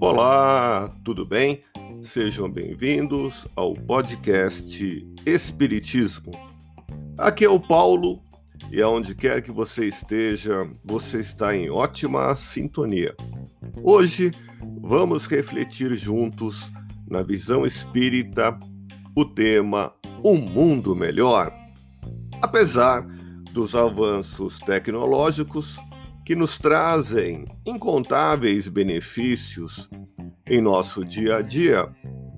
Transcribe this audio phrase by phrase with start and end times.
[0.00, 1.62] Olá, tudo bem?
[2.02, 6.30] Sejam bem-vindos ao podcast Espiritismo.
[7.16, 8.22] Aqui é o Paulo
[8.70, 13.14] e aonde quer que você esteja, você está em ótima sintonia.
[13.82, 14.30] Hoje
[14.80, 16.70] vamos refletir juntos
[17.08, 18.58] na visão espírita
[19.16, 21.52] o tema Um Mundo Melhor.
[22.42, 23.06] Apesar
[23.54, 25.78] dos avanços tecnológicos
[26.26, 29.88] que nos trazem incontáveis benefícios
[30.44, 31.88] em nosso dia a dia,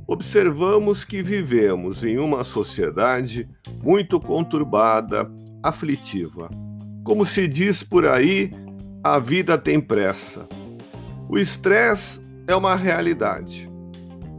[0.06, 3.48] observamos que vivemos em uma sociedade
[3.82, 5.26] muito conturbada,
[5.62, 6.50] aflitiva.
[7.02, 8.52] Como se diz por aí,
[9.02, 10.46] a vida tem pressa.
[11.30, 13.70] O estresse é uma realidade.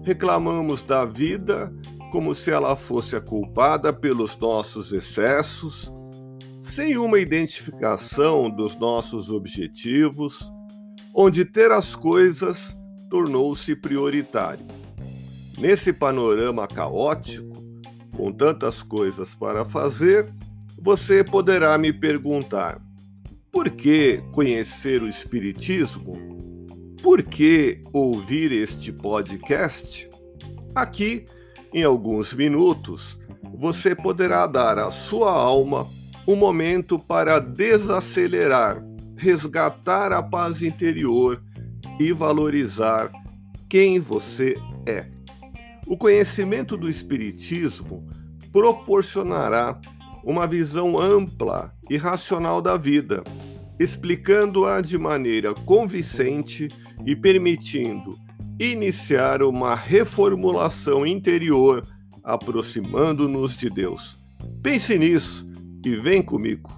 [0.04, 1.73] Reclamamos da vida
[2.12, 5.91] como se ela fosse a culpada pelos nossos excessos,
[6.77, 10.54] sem uma identificação dos nossos objetivos,
[11.12, 12.71] onde ter as coisas
[13.10, 14.63] tornou-se prioritário.
[15.57, 17.52] Nesse panorama caótico,
[18.15, 20.32] com tantas coisas para fazer,
[20.79, 22.80] você poderá me perguntar:
[23.52, 26.15] por que conhecer o Espiritismo?
[27.02, 30.07] Por que ouvir este podcast?
[30.76, 31.26] Aqui,
[31.74, 33.18] em alguns minutos,
[33.57, 35.96] você poderá dar à sua alma
[36.28, 38.84] um momento para desacelerar,
[39.16, 41.42] resgatar a paz interior
[41.98, 43.10] e valorizar
[43.70, 44.55] quem você
[44.86, 45.05] é.
[45.88, 48.05] O conhecimento do Espiritismo
[48.52, 49.80] proporcionará
[50.22, 53.24] uma visão ampla e racional da vida,
[53.80, 56.68] explicando-a de maneira convincente
[57.05, 58.18] e permitindo
[58.60, 61.88] iniciar uma reformulação interior,
[62.22, 64.18] aproximando-nos de Deus.
[64.62, 65.47] Pense nisso
[65.88, 66.69] e vem comigo.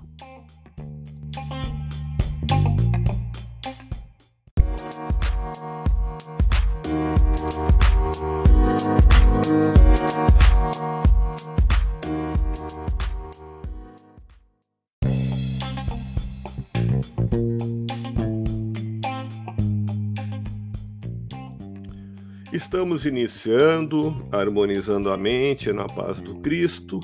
[22.54, 27.00] Estamos iniciando, harmonizando a mente na paz do Cristo,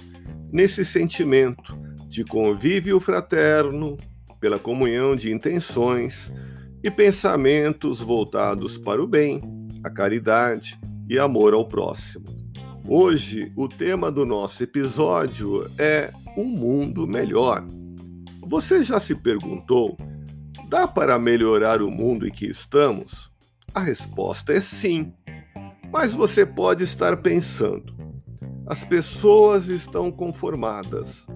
[0.51, 1.84] nesse sentimento
[2.15, 3.97] de convívio fraterno,
[4.39, 6.31] pela comunhão de intenções
[6.81, 9.41] e pensamentos voltados para o bem,
[9.83, 12.25] a caridade e amor ao próximo.
[12.87, 17.67] Hoje, o tema do nosso episódio é Um Mundo Melhor.
[18.47, 19.97] Você já se perguntou:
[20.69, 23.29] dá para melhorar o mundo em que estamos?
[23.73, 25.11] A resposta é sim.
[25.91, 27.93] Mas você pode estar pensando:
[28.65, 31.27] as pessoas estão conformadas,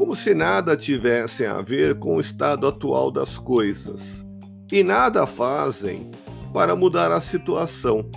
[0.00, 4.24] como se nada tivesse a ver com o estado atual das coisas,
[4.72, 6.10] e nada fazem
[6.54, 8.10] para mudar a situação.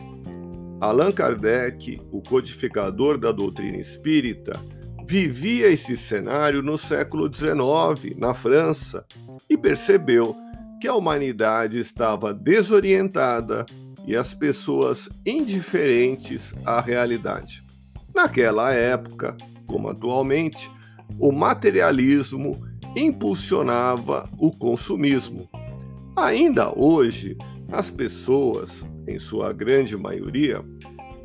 [0.80, 4.58] Allan Kardec, o codificador da doutrina espírita,
[5.06, 9.06] vivia esse cenário no século XIX, na França,
[9.50, 10.38] e percebeu
[10.80, 13.66] que a humanidade estava desorientada
[14.08, 17.62] e as pessoas indiferentes à realidade.
[18.16, 19.36] Naquela época,
[19.68, 20.72] como atualmente,
[21.20, 22.62] o materialismo
[22.96, 25.50] impulsionava o consumismo.
[26.16, 27.38] Ainda hoje,
[27.72, 30.64] as pessoas, em sua grande maioria,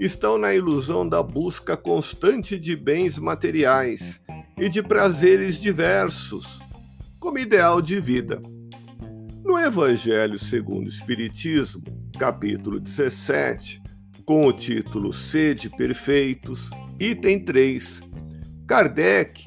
[0.00, 4.20] estão na ilusão da busca constante de bens materiais
[4.56, 6.60] e de prazeres diversos
[7.18, 8.40] como ideal de vida.
[9.44, 11.82] No Evangelho segundo o Espiritismo,
[12.18, 13.82] capítulo 17,
[14.24, 18.02] com o título Sede Perfeitos, item 3,
[18.66, 19.44] Kardec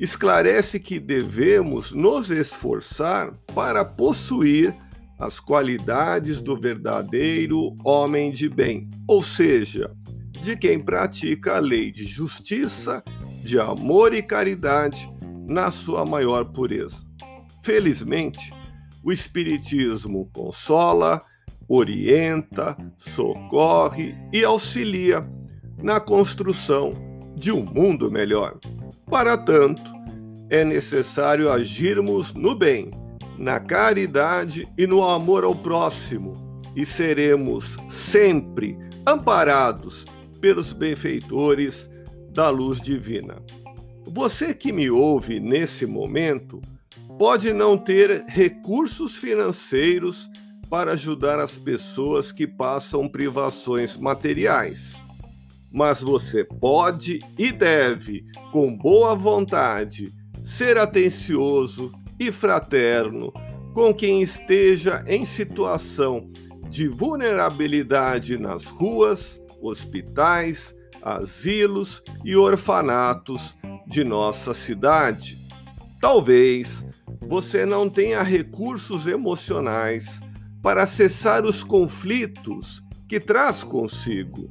[0.00, 4.74] esclarece que devemos nos esforçar para possuir
[5.18, 9.94] as qualidades do verdadeiro homem de bem, ou seja,
[10.40, 13.04] de quem pratica a lei de justiça,
[13.44, 15.12] de amor e caridade
[15.46, 17.06] na sua maior pureza.
[17.62, 18.54] Felizmente,
[19.04, 21.20] o Espiritismo consola,
[21.68, 25.28] orienta, socorre e auxilia
[25.82, 26.94] na construção
[27.36, 28.58] de um mundo melhor.
[29.10, 29.92] Para tanto,
[30.48, 32.92] é necessário agirmos no bem,
[33.36, 40.04] na caridade e no amor ao próximo, e seremos sempre amparados
[40.40, 41.90] pelos benfeitores
[42.30, 43.42] da luz divina.
[44.06, 46.60] Você que me ouve nesse momento
[47.18, 50.30] pode não ter recursos financeiros
[50.70, 54.94] para ajudar as pessoas que passam privações materiais.
[55.72, 60.12] Mas você pode e deve, com boa vontade,
[60.44, 63.32] ser atencioso e fraterno
[63.72, 66.30] com quem esteja em situação
[66.68, 73.56] de vulnerabilidade nas ruas, hospitais, asilos e orfanatos
[73.86, 75.38] de nossa cidade.
[76.00, 76.84] Talvez
[77.28, 80.20] você não tenha recursos emocionais
[80.62, 84.50] para cessar os conflitos que traz consigo,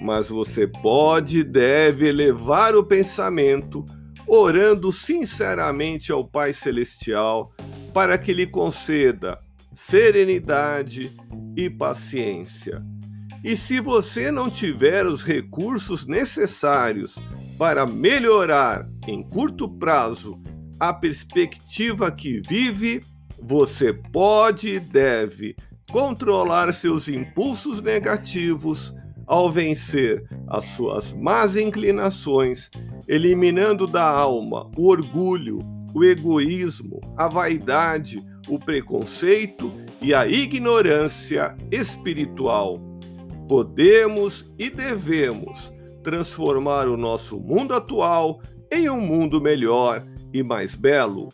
[0.00, 3.84] mas você pode e deve elevar o pensamento
[4.26, 7.52] orando sinceramente ao Pai Celestial
[7.94, 9.38] para que lhe conceda
[9.72, 11.14] serenidade
[11.56, 12.82] e paciência.
[13.44, 17.16] E se você não tiver os recursos necessários
[17.56, 20.40] para melhorar em curto prazo
[20.80, 23.02] a perspectiva que vive,
[23.40, 25.56] você pode e deve
[25.90, 28.94] controlar seus impulsos negativos
[29.26, 32.70] ao vencer as suas más inclinações,
[33.08, 35.58] eliminando da alma o orgulho,
[35.94, 42.80] o egoísmo, a vaidade, o preconceito e a ignorância espiritual.
[43.48, 48.40] Podemos e devemos transformar o nosso mundo atual
[48.70, 51.28] em um mundo melhor e mais belo.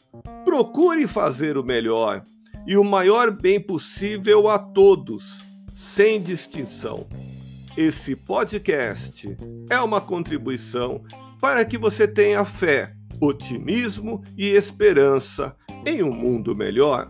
[0.44, 2.22] Procure fazer o melhor
[2.66, 7.06] e o maior bem possível a todos, sem distinção.
[7.76, 9.34] Esse podcast
[9.70, 11.02] é uma contribuição
[11.40, 17.08] para que você tenha fé, otimismo e esperança em um mundo melhor.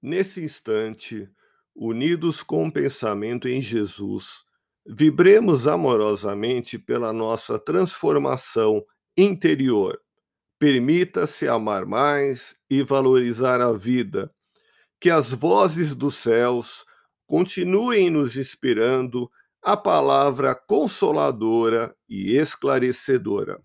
[0.00, 1.28] Nesse instante,
[1.74, 4.42] unidos com o pensamento em Jesus,
[4.86, 8.84] vibremos amorosamente pela nossa transformação
[9.16, 10.00] interior.
[10.58, 14.32] Permita-se amar mais e valorizar a vida.
[15.00, 16.84] Que as vozes dos céus
[17.26, 19.30] continuem nos inspirando
[19.62, 23.60] a palavra consoladora e esclarecedora.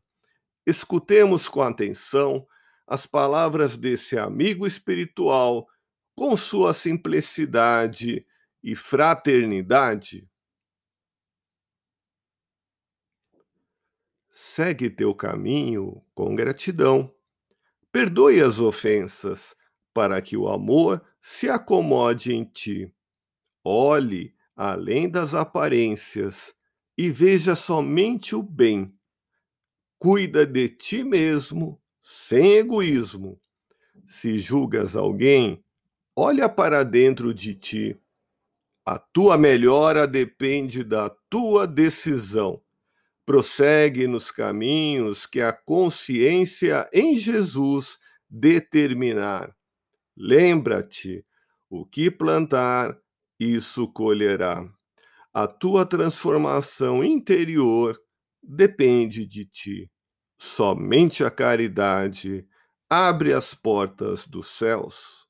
[0.65, 2.45] Escutemos com atenção
[2.87, 5.67] as palavras desse amigo espiritual
[6.17, 8.25] com sua simplicidade
[8.63, 10.27] e fraternidade?
[14.27, 17.13] Segue teu caminho com gratidão.
[17.91, 19.55] Perdoe as ofensas,
[19.93, 22.91] para que o amor se acomode em ti.
[23.63, 26.51] Olhe além das aparências
[26.97, 28.91] e veja somente o bem.
[29.99, 33.39] Cuida de ti mesmo, sem egoísmo.
[34.07, 35.63] Se julgas alguém,
[36.19, 37.95] Olha para dentro de ti.
[38.83, 42.59] A tua melhora depende da tua decisão.
[43.23, 49.55] Prossegue nos caminhos que a consciência em Jesus determinar.
[50.17, 51.23] Lembra-te:
[51.69, 52.97] o que plantar,
[53.39, 54.67] isso colherá.
[55.31, 57.95] A tua transformação interior
[58.41, 59.91] depende de ti.
[60.35, 62.43] Somente a caridade
[62.89, 65.26] abre as portas dos céus.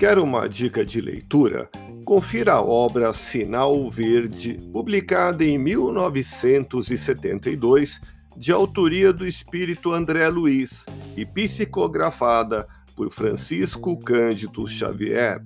[0.00, 1.68] Quer uma dica de leitura?
[2.06, 8.00] Confira a obra Sinal Verde, publicada em 1972,
[8.34, 15.42] de autoria do espírito André Luiz e psicografada por Francisco Cândido Xavier.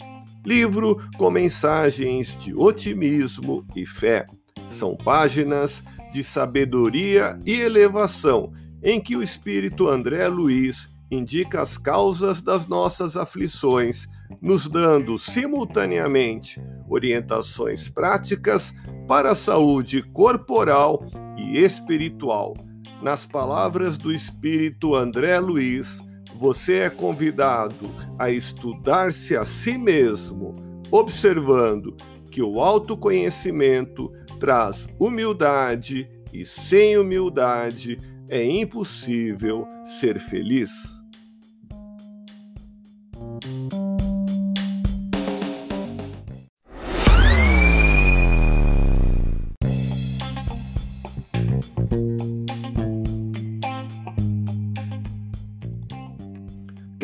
[0.47, 4.25] Livro com mensagens de otimismo e fé.
[4.69, 8.53] São páginas de sabedoria e elevação
[8.85, 14.07] em que o espírito André Luiz indica as causas das nossas aflições
[14.41, 18.73] nos dando simultaneamente orientações práticas
[19.07, 21.05] para a saúde corporal
[21.37, 22.55] e espiritual.
[23.03, 25.99] Nas palavras do espírito André Luiz,
[26.39, 30.55] você é convidado a estudar-se a si mesmo,
[30.91, 31.97] observando
[32.31, 34.11] que o autoconhecimento
[34.41, 37.99] traz humildade e sem humildade
[38.29, 41.04] é impossível ser feliz.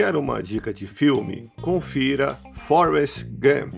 [0.01, 1.53] Quer uma dica de filme?
[1.61, 3.75] Confira Forrest Gump,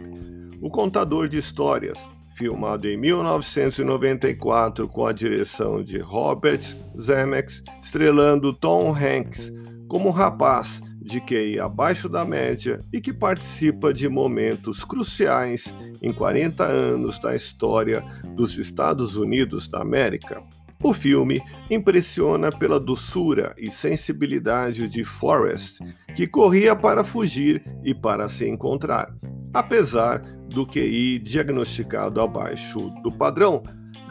[0.61, 6.61] o contador de histórias, filmado em 1994 com a direção de Robert
[6.97, 9.53] Zemeckis, estrelando Tom Hanks
[9.89, 16.13] como um rapaz de QI abaixo da média e que participa de momentos cruciais em
[16.13, 18.01] 40 anos da história
[18.37, 20.41] dos Estados Unidos da América.
[20.85, 25.79] O filme impressiona pela doçura e sensibilidade de Forrest,
[26.17, 29.15] que corria para fugir e para se encontrar.
[29.55, 33.63] Apesar do QI diagnosticado abaixo do padrão,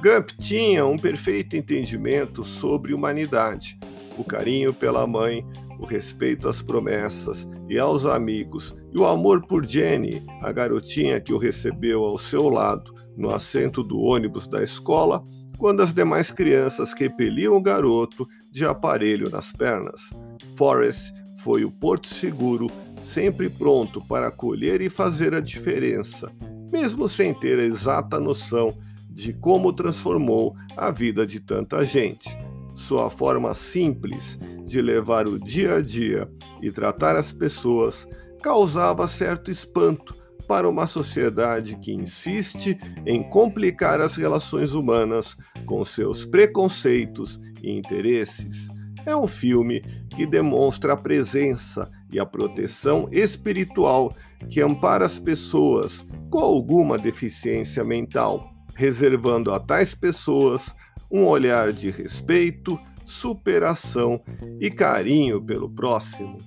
[0.01, 3.77] Gump tinha um perfeito entendimento sobre humanidade,
[4.17, 5.45] o carinho pela mãe,
[5.77, 11.33] o respeito às promessas e aos amigos, e o amor por Jenny, a garotinha que
[11.33, 15.21] o recebeu ao seu lado no assento do ônibus da escola
[15.61, 20.09] quando as demais crianças repeliam o garoto de aparelho nas pernas.
[20.55, 21.13] Forrest
[21.43, 22.65] foi o porto seguro,
[22.99, 26.31] sempre pronto para acolher e fazer a diferença,
[26.71, 28.75] mesmo sem ter a exata noção
[29.07, 32.35] de como transformou a vida de tanta gente.
[32.73, 36.27] Sua forma simples de levar o dia a dia
[36.59, 38.07] e tratar as pessoas
[38.41, 40.20] causava certo espanto
[40.51, 48.67] para uma sociedade que insiste em complicar as relações humanas com seus preconceitos e interesses.
[49.05, 49.79] É um filme
[50.13, 54.13] que demonstra a presença e a proteção espiritual
[54.49, 60.75] que ampara as pessoas com alguma deficiência mental, reservando a tais pessoas
[61.09, 64.21] um olhar de respeito, superação
[64.59, 66.37] e carinho pelo próximo.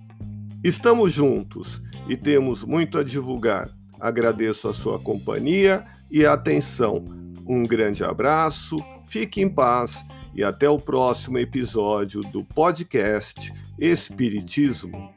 [0.62, 3.66] Estamos juntos e temos muito a divulgar
[4.04, 7.02] Agradeço a sua companhia e atenção.
[7.48, 15.10] Um grande abraço, fique em paz e até o próximo episódio do podcast Espiritismo.